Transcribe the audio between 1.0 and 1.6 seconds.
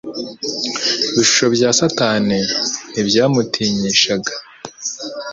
Ibishuko